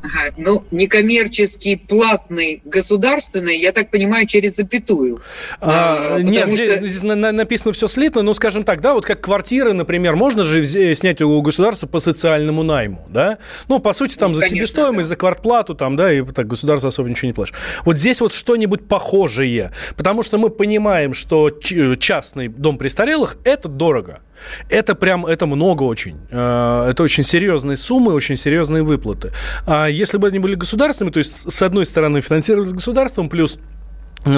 [0.02, 5.22] Ага, ну, некоммерческий, платный, государственный, я так понимаю, через запятую.
[5.60, 6.88] А, а, нет, здесь, что...
[6.88, 11.22] здесь написано все слитно, но, скажем так, да, вот как квартиры, например, можно же снять
[11.22, 13.40] у государства по социальному найму, да?
[13.68, 15.10] Ну, по сути, там ну, за конечно, себестоимость, да.
[15.10, 17.56] за квартплату, там, да, и так государство особо ничего не платит.
[17.84, 24.22] Вот здесь вот что-нибудь похожее, потому что мы понимаем, что частный дом престарелых– это дорого.
[24.70, 26.18] Это прям, это много очень.
[26.30, 29.32] Э, это очень серьезные суммы, очень серьезные выплаты.
[29.66, 33.60] А если бы они были государственными, то есть, с одной стороны, финансировались государством, плюс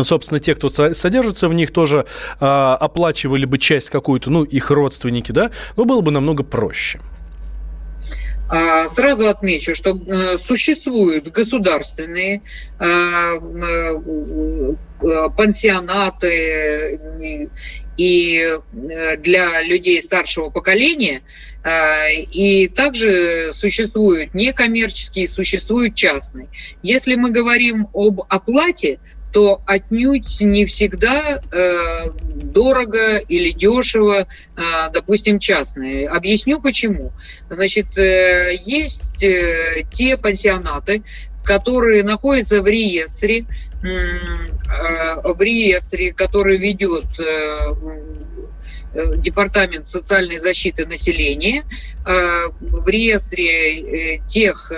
[0.01, 2.05] собственно, те, кто содержится в них, тоже
[2.39, 6.99] э, оплачивали бы часть какую-то, ну, их родственники, да, но было бы намного проще.
[8.51, 12.41] А, сразу отмечу, что э, существуют государственные
[15.37, 16.99] пансионаты
[17.97, 21.21] и э, для людей старшего поколения.
[21.63, 26.47] Э, и также существуют некоммерческие, существуют частные.
[26.81, 28.99] Если мы говорим об оплате,
[29.31, 36.07] то отнюдь не всегда э, дорого или дешево, э, допустим, частные.
[36.07, 37.11] Объясню почему.
[37.49, 41.03] Значит, э, есть э, те пансионаты,
[41.49, 43.45] которые находятся в реестре,
[43.81, 47.73] Э, в реестре, который ведет э,
[48.93, 51.63] э, Департамент социальной защиты населения,
[52.03, 54.71] в реестре тех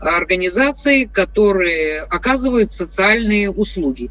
[0.00, 4.10] организаций, которые оказывают социальные услуги.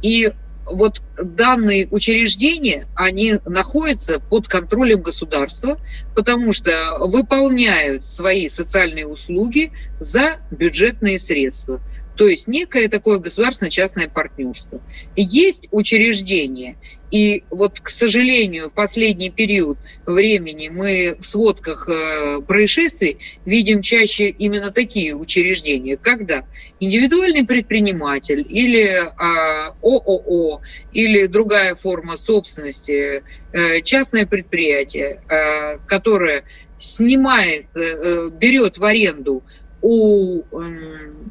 [0.00, 0.32] И
[0.66, 5.78] вот данные учреждения, они находятся под контролем государства,
[6.14, 11.80] потому что выполняют свои социальные услуги за бюджетные средства.
[12.16, 14.80] То есть некое такое государственно-частное партнерство.
[15.14, 16.76] Есть учреждения,
[17.10, 24.28] и вот, к сожалению, в последний период времени мы в сводках э, происшествий видим чаще
[24.28, 26.44] именно такие учреждения, когда
[26.80, 36.44] индивидуальный предприниматель или э, ООО или другая форма собственности, э, частное предприятие, э, которое
[36.78, 39.42] снимает, берет в аренду
[39.86, 40.42] у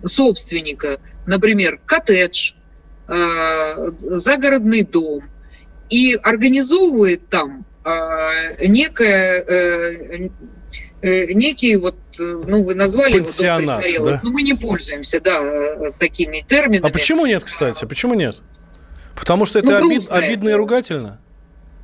[0.06, 2.54] собственника, например, коттедж,
[3.08, 5.24] э, загородный дом,
[5.90, 10.30] и организовывает там э, некое э,
[11.02, 14.22] некий вот, ну, вы назвали Пансионат, его дом престарелых, да?
[14.24, 16.90] но мы не пользуемся, да, такими терминами.
[16.90, 17.86] А почему нет, кстати?
[17.86, 18.42] Почему нет?
[19.16, 21.20] Потому что это ну, обид, обидно и ругательно?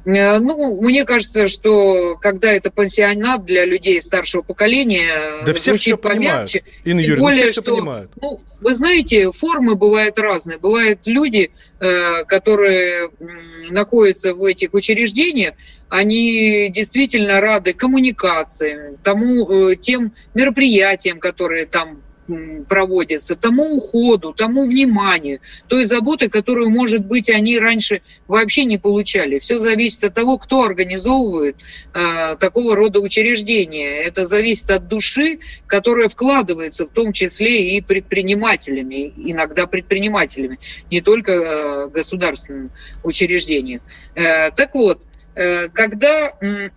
[0.06, 5.98] Э, ну, мне кажется, что когда это пансионат для людей старшего поколения, да все все
[5.98, 6.50] понимают.
[6.84, 8.12] Инна Юрьевна, более, все что, все понимают.
[8.22, 10.58] Ну, вы знаете, формы бывают разные.
[10.58, 13.10] Бывают люди, э, которые
[13.70, 15.56] находятся в этих учреждениях,
[15.90, 22.02] они действительно рады коммуникациям, тому, э, тем мероприятиям, которые там
[22.68, 29.40] проводится, тому уходу, тому вниманию, той заботы, которую, может быть, они раньше вообще не получали.
[29.40, 31.58] Все зависит от того, кто организовывает
[31.94, 34.04] э, такого рода учреждения.
[34.04, 41.32] Это зависит от души, которая вкладывается в том числе и предпринимателями, иногда предпринимателями, не только
[41.32, 42.72] э, государственным
[43.04, 43.82] учреждением.
[44.16, 45.02] Э, так вот,
[45.36, 46.34] э, когда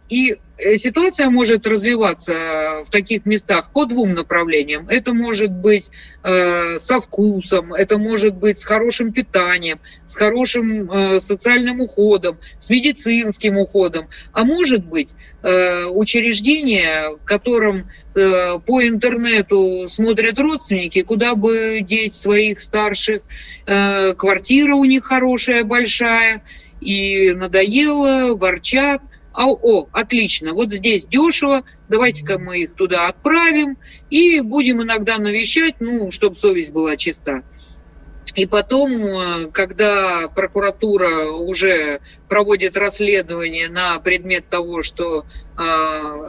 [0.09, 0.37] и
[0.77, 4.89] ситуация может развиваться в таких местах по двум направлениям.
[4.89, 5.91] Это может быть
[6.23, 12.71] э, со вкусом, это может быть с хорошим питанием, с хорошим э, социальным уходом, с
[12.71, 21.35] медицинским уходом, а может быть э, учреждение, в котором э, по интернету смотрят родственники, куда
[21.35, 23.23] бы деть своих старших,
[23.67, 26.45] э, квартира у них хорошая, большая,
[26.81, 29.01] и надоело, ворчат–
[29.35, 33.77] а, о, отлично, вот здесь дешево, давайте-ка мы их туда отправим
[34.09, 37.43] и будем иногда навещать, ну, чтобы совесть была чиста.
[38.37, 45.63] И потом, э, когда прокуратура уже проводит расследование на предмет того, что э,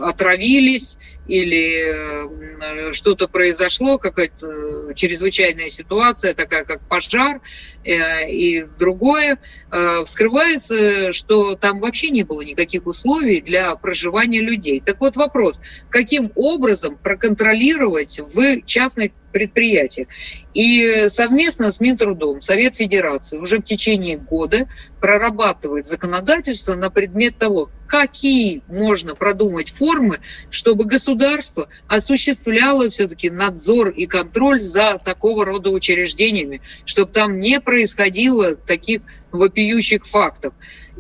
[0.02, 0.98] отравились
[1.28, 7.42] или э, что-то произошло, какая-то чрезвычайная ситуация, такая как пожар
[7.84, 9.40] э, и другое,
[9.72, 14.82] э, вскрывается, что там вообще не было никаких условий для проживания людей.
[14.86, 20.08] Так вот вопрос, каким образом проконтролировать в частных предприятиях?
[20.54, 24.70] И совместно с Минтрудом Совет Федерации уже в течение года
[25.02, 34.06] прорабатывает законодательство на предмет того, какие можно продумать формы, чтобы государство осуществляло все-таки надзор и
[34.06, 39.02] контроль за такого рода учреждениями, чтобы там не происходило таких
[39.34, 40.54] вопиющих фактов.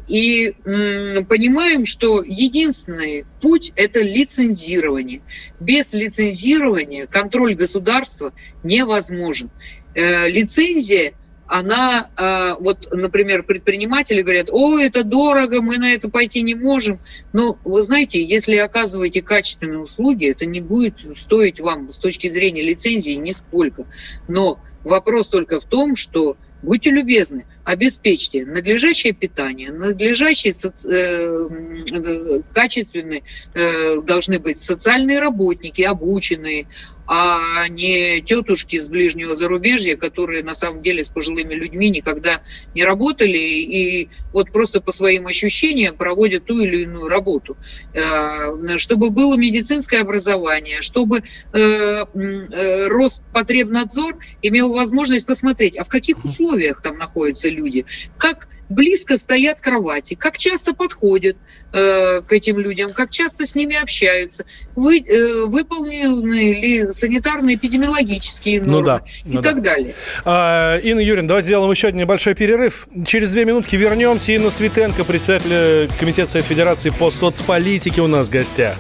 [0.07, 5.21] И понимаем, что единственный путь– это лицензирование.
[5.59, 8.33] Без лицензирования контроль государства
[8.63, 9.49] невозможен.
[9.95, 11.13] Э, лицензия–
[11.47, 16.99] она, а, вот, например, предприниматели говорят, о, это дорого, мы на это пойти не можем.
[17.33, 22.63] Но вы знаете, если оказываете качественные услуги, это не будет стоить вам с точки зрения
[22.63, 23.85] лицензии нисколько.
[24.27, 30.53] Но вопрос только в том, что будьте любезны, обеспечьте надлежащее питание, надлежащие
[30.85, 36.67] э, качественные э, должны быть социальные работники, обученные,
[37.07, 42.41] а не тетушки с ближнего зарубежья, которые на самом деле с пожилыми людьми никогда
[42.73, 47.57] не работали и вот просто по своим ощущениям проводят ту или иную работу.
[47.93, 56.23] Э, чтобы было медицинское образование, чтобы э, э, Роспотребнадзор имел возможность посмотреть, а в каких
[56.23, 57.85] условиях там находятся люди,
[58.17, 61.37] как близко стоят кровати, как часто подходят
[61.73, 64.45] э, к этим людям, как часто с ними общаются,
[64.75, 69.71] вы, э, выполнены ли санитарно-эпидемиологические нормы ну да, и ну так да.
[69.71, 69.93] далее.
[70.23, 72.87] А, Инна Юрьевна, давайте сделаем еще один небольшой перерыв.
[73.05, 74.33] Через две минутки вернемся.
[74.33, 78.77] Инна Светенко, председатель Комитета Совет Федерации по соцполитике у нас в гостях.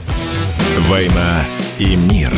[0.89, 1.43] «Война
[1.79, 2.31] и мир»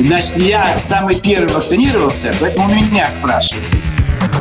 [0.00, 3.66] Значит, я самый первый вакцинировался, поэтому меня спрашивают.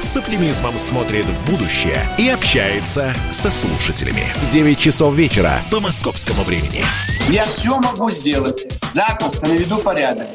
[0.00, 4.24] с оптимизмом смотрит в будущее и общается со слушателями.
[4.50, 6.82] 9 часов вечера по московскому времени.
[7.28, 8.66] Я все могу сделать.
[8.82, 10.26] Запросто наведу порядок.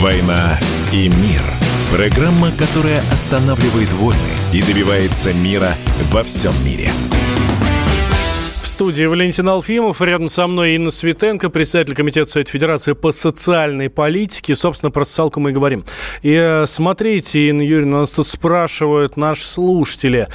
[0.00, 0.58] «Война
[0.92, 1.42] и мир»–
[1.90, 4.20] программа, которая останавливает войны
[4.52, 5.74] и добивается мира
[6.10, 6.90] во всем мире–
[8.76, 14.54] студии Валентин Алфимов, рядом со мной Инна Светенко, председатель Комитета Совета Федерации по социальной политике.
[14.54, 15.82] Собственно, про социалку мы и говорим.
[16.20, 20.28] И э, смотрите, Инна Юрьевна, нас тут спрашивают наши слушатели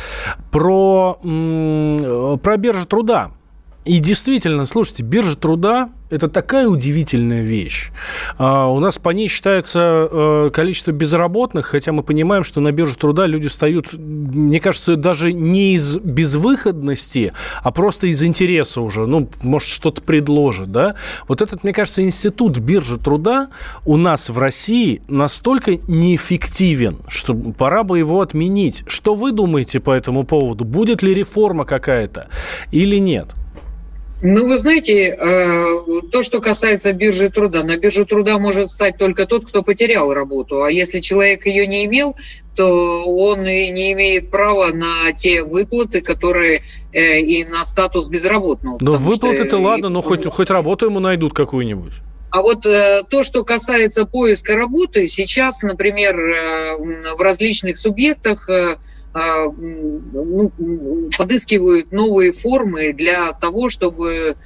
[0.50, 3.30] про, про биржу труда.
[3.86, 7.90] И действительно, слушайте, биржа труда это такая удивительная вещь.
[8.38, 12.98] А, у нас по ней считается э, количество безработных, хотя мы понимаем, что на бирже
[12.98, 17.34] труда люди встают, мне кажется, даже не из безвыходности,
[17.64, 19.08] а просто из интереса уже.
[19.08, 20.96] Ну, может, что-то предложит, да?
[21.28, 23.50] Вот этот, мне кажется, институт биржи труда
[23.86, 28.84] у нас в России настолько неэффективен, что пора бы его отменить.
[28.88, 30.66] Что вы думаете по этому поводу?
[30.66, 32.28] Будет ли реформа какая-то
[32.72, 33.30] или нет?
[34.24, 39.26] Ну, вы знаете, э, то, что касается биржи труда, на биржу труда может стать только
[39.26, 40.64] тот, кто потерял работу.
[40.64, 42.16] А если человек ее не имел,
[42.56, 46.62] то он и не имеет права на те выплаты, которые
[46.94, 48.78] э, и на статус безработного.
[48.80, 51.94] Но выплаты-то ладно, но хоть, хоть работу ему найдут какую-нибудь.
[52.32, 56.78] А вот э, то, что касается поиска работы, сейчас, например, э,
[57.18, 58.78] в различных субъектах э, э
[59.14, 60.52] ну,
[61.18, 64.38] подыскивают новые формы для того, чтобы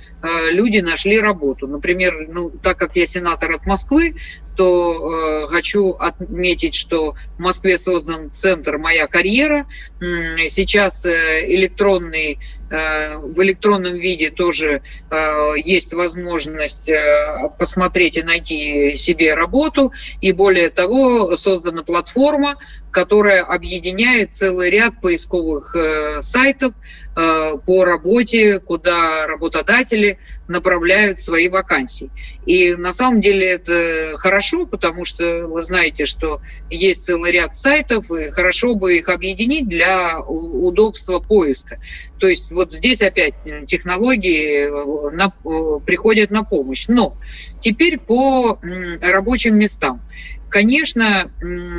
[0.51, 1.67] люди нашли работу.
[1.67, 4.15] Например, ну, так как я сенатор от Москвы,
[4.55, 9.67] то э, хочу отметить, что в Москве создан центр «Моя карьера».
[9.99, 18.95] Сейчас э, электронный Э, в электронном виде тоже э, есть возможность э, посмотреть и найти
[18.95, 19.93] себе работу.
[20.19, 22.57] И более того, создана платформа,
[22.89, 25.75] которая объединяет целый ряд поисковых
[26.21, 26.73] сайтов
[27.15, 32.11] по работе, куда работодатели направляют свои вакансии.
[32.45, 38.11] И на самом деле это хорошо, потому что вы знаете, что есть целый ряд сайтов,
[38.11, 41.79] и хорошо бы их объединить для удобства поиска.
[42.19, 43.35] То есть вот здесь опять
[43.65, 46.87] технологии э, на, э, приходят на помощь.
[46.87, 47.17] Но
[47.59, 48.59] теперь по
[49.01, 50.01] рабочим местам.
[50.55, 51.29] Конечно,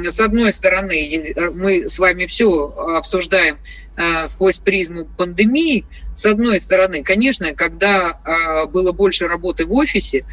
[0.05, 2.67] с одной стороны, мы с вами все
[2.99, 3.57] обсуждаем
[3.97, 5.87] э, сквозь призму пандемии.
[6.13, 10.27] С одной стороны, конечно, когда было больше работы в офисе,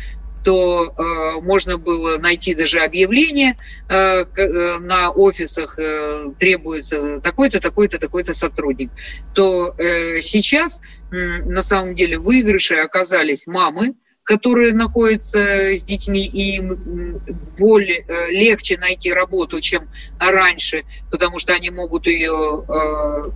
[0.44, 7.98] то э, можно было найти даже объявление э, э, на офисах э, требуется такой-то, такой-то,
[7.98, 8.92] такой-то сотрудник,
[9.34, 10.82] то э, сейчас
[11.12, 17.20] э, на самом деле выигрыши оказались мамы, которые находятся с детьми, и им
[17.58, 19.88] более э, легче найти работу, чем
[20.20, 23.30] раньше, потому что они могут ее э,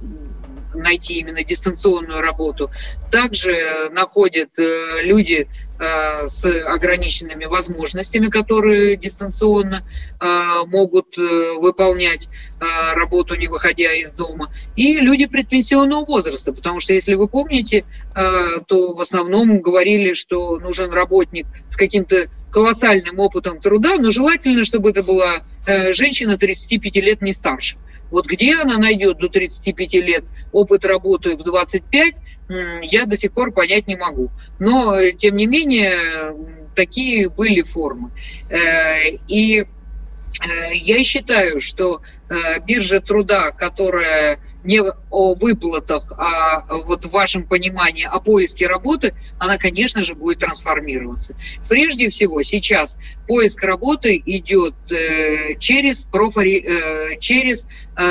[0.76, 2.72] найти именно дистанционную работу.
[3.12, 9.84] Также находят э, люди Э, с ограниченными возможностями, которые дистанционно
[10.20, 12.30] э, могут э, выполнять
[12.96, 18.94] работу, не выходя из дома, и люди предпенсионного возраста, потому что, если вы помните, то
[18.94, 25.04] в основном говорили, что нужен работник с каким-то колоссальным опытом труда, но желательно, чтобы это
[25.04, 25.44] была
[25.92, 27.78] женщина 35 лет не старше.
[28.10, 32.16] Вот где она найдет до 35 лет опыт работы в 25,
[32.50, 34.30] я до сих пор понять не могу.
[34.60, 35.98] Но, тем не менее,
[36.76, 38.12] такие были формы.
[38.50, 39.66] Э, и э,
[40.74, 48.04] я считаю, что э, биржа труда, которая не о выплатах, а вот в вашем понимании
[48.04, 51.36] о поиске работы, она, конечно же, будет трансформироваться.
[51.70, 58.06] Прежде всего, сейчас поиск работы идет э, через, профори, э, через э,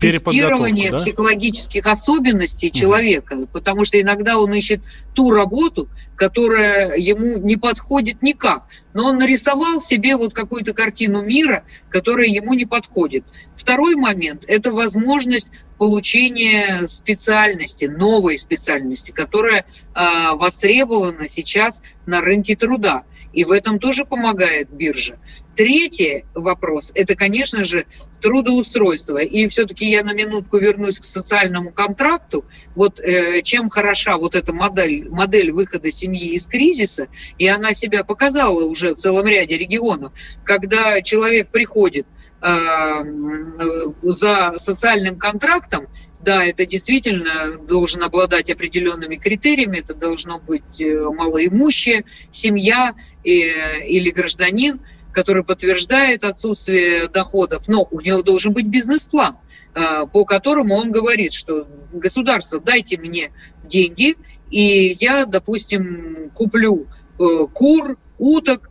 [0.00, 0.96] тестирование да?
[0.96, 4.80] психологических особенностей человека, потому что иногда он ищет
[5.14, 8.64] ту работу, которая ему не подходит никак.
[8.92, 13.24] Но он нарисовал себе вот какую-то картину мира, которая ему не подходит.
[13.56, 19.64] Второй момент– это возможность получения специальности, новой специальности, которая
[19.94, 23.04] э, востребована сейчас на рынке труда.
[23.32, 25.18] И в этом тоже помогает биржа.
[25.54, 27.84] Третий вопрос– это, конечно же,
[28.20, 29.18] трудоустройство.
[29.18, 32.44] И все-таки я на минутку вернусь к социальному контракту.
[32.74, 37.08] Вот э, чем хороша вот эта модель, модель выхода семьи из кризиса,
[37.38, 40.12] и она себя показала уже в целом ряде регионов,
[40.44, 42.06] когда человек приходит
[42.40, 45.88] за социальным контрактом,
[46.20, 53.52] да, это действительно должен обладать определенными критериями, это должно быть э, малоимущая семья и,
[53.86, 54.80] или гражданин,
[55.12, 59.36] который подтверждает отсутствие доходов, но у него должен быть бизнес-план,
[59.74, 63.30] э, по которому он говорит, что государство, дайте мне
[63.64, 64.16] деньги,
[64.50, 68.70] и я, допустим, куплю э, кур, уток,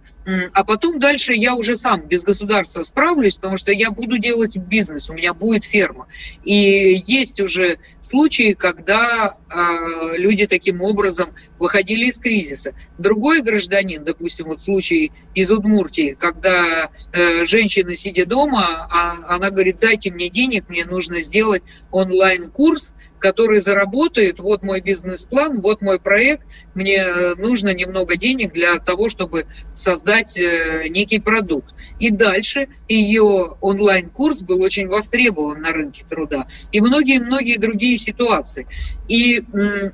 [0.52, 5.10] а потом дальше я уже сам без государства справлюсь, потому что я буду делать бизнес,
[5.10, 6.08] у меня будет ферма.
[6.44, 12.74] И есть уже случаи, когда э, люди таким образом выходили из кризиса.
[12.98, 19.78] Другой гражданин, допустим, вот случай из Удмуртии, когда э, женщина, сидя дома, а, она говорит,
[19.80, 26.46] дайте мне денег, мне нужно сделать онлайн-курс, который заработает, вот мой бизнес-план, вот мой проект,
[26.74, 31.74] мне э, нужно немного денег для того, чтобы создать э, некий продукт.
[32.00, 36.48] И дальше ее онлайн-курс был очень востребован на рынке труда.
[36.72, 38.68] И многие-многие другие ситуации.
[39.08, 39.44] И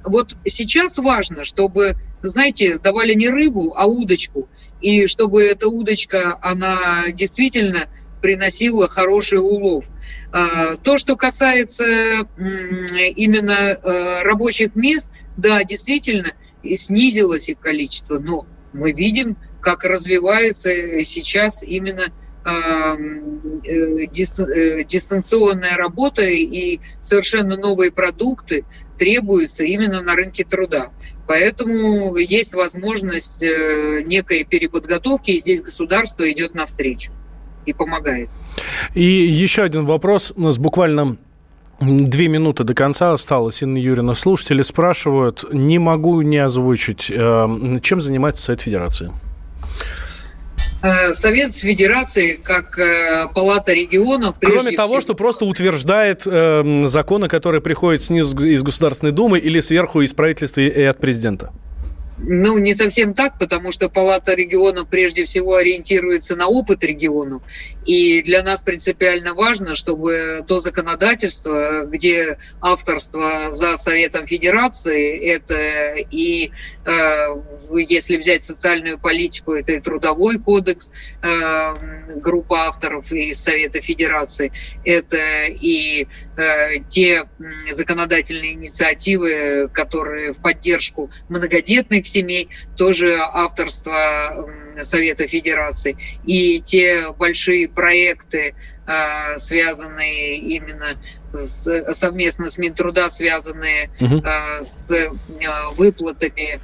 [0.03, 4.49] вот сейчас важно, чтобы, знаете, давали не рыбу, а удочку.
[4.81, 7.87] И чтобы эта удочка, она действительно
[8.23, 9.85] приносила хороший улов.
[10.31, 11.85] А, то, что касается
[12.37, 16.31] именно э, рабочих мест, да, действительно,
[16.63, 20.71] снизилось их количество, но мы видим, как развивается
[21.03, 22.13] сейчас именно
[22.45, 28.63] а, э, э, дистанционная работа и совершенно новые продукты
[28.97, 30.91] требуются именно на рынке труда.
[31.27, 37.11] Поэтому есть возможность э, некой переподготовки, и здесь государство идет навстречу
[37.65, 38.29] и помогает.
[38.93, 40.33] И еще один вопрос.
[40.35, 41.17] У нас буквально
[41.79, 43.61] Две минуты до конца осталось.
[43.61, 47.47] Инна Юрьевна, слушатели спрашивают, не могу не озвучить, э,
[47.81, 49.11] чем занимается Совет Федерации?
[50.83, 54.35] Э, Совет Федерации, как э, Палата регионов...
[54.41, 55.01] Кроме того, всего...
[55.01, 60.61] что просто утверждает э, законы, которые приходят снизу из Государственной Думы или сверху из правительства
[60.61, 61.51] и от президента.
[62.17, 67.41] Ну, не совсем так, потому что Палата регионов прежде всего ориентируется на опыт регионов.
[67.85, 76.51] И для нас принципиально важно, чтобы то законодательство, где авторство за Советом Федерации, это и,
[76.85, 77.27] э,
[77.89, 80.91] если взять социальную политику, это и трудовой кодекс,
[81.21, 84.51] э, группа авторов из Совета Федерации,
[84.85, 86.07] это и
[86.89, 87.25] те
[87.69, 94.49] законодательные инициативы, которые в поддержку многодетных семей, тоже авторство
[94.81, 98.55] Совета Федерации, и те большие проекты,
[98.85, 100.87] а, связанные именно
[101.31, 104.21] с, совместно с Минтруда, связанные угу.
[104.61, 105.11] с
[105.75, 106.59] выплатами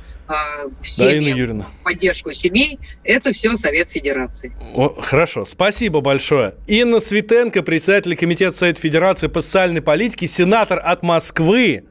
[0.83, 4.55] семьям, да, поддержку семей, это все Совет Федерации.
[4.75, 6.55] О, хорошо, спасибо большое.
[6.67, 11.85] Инна Светенко, председатель Комитета Совета Федерации по социальной политике, сенатор от Москвы,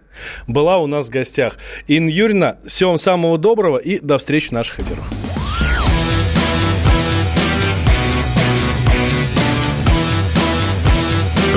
[0.46, 1.56] была у нас в гостях.
[1.86, 5.04] Инна Юрьевна, всего вам самого доброго и до встречи в наших эфирах.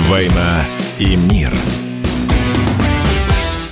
[0.09, 0.65] «Война
[0.99, 1.51] и мир».